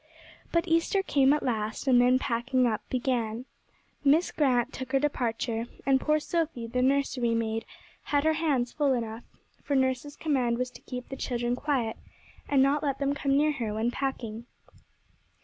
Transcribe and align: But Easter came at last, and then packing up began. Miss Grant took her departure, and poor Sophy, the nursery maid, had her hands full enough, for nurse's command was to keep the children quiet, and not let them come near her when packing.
But 0.51 0.67
Easter 0.67 1.03
came 1.03 1.31
at 1.31 1.43
last, 1.43 1.85
and 1.87 2.01
then 2.01 2.17
packing 2.17 2.65
up 2.65 2.81
began. 2.89 3.45
Miss 4.03 4.31
Grant 4.31 4.73
took 4.73 4.93
her 4.93 4.99
departure, 4.99 5.67
and 5.85 6.01
poor 6.01 6.19
Sophy, 6.19 6.65
the 6.65 6.81
nursery 6.81 7.35
maid, 7.35 7.65
had 8.05 8.23
her 8.23 8.33
hands 8.33 8.71
full 8.71 8.93
enough, 8.93 9.25
for 9.61 9.75
nurse's 9.75 10.15
command 10.15 10.57
was 10.57 10.71
to 10.71 10.81
keep 10.81 11.09
the 11.09 11.15
children 11.15 11.55
quiet, 11.55 11.97
and 12.49 12.63
not 12.63 12.81
let 12.81 12.97
them 12.97 13.13
come 13.13 13.37
near 13.37 13.51
her 13.51 13.75
when 13.75 13.91
packing. 13.91 14.47